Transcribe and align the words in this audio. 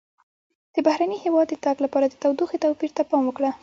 د 0.73 0.75
بهرني 0.85 1.17
هېواد 1.25 1.47
د 1.49 1.55
تګ 1.65 1.77
لپاره 1.85 2.05
د 2.07 2.13
تودوخې 2.21 2.57
توپیر 2.63 2.91
ته 2.97 3.01
پام 3.09 3.23
وکړه. 3.27 3.51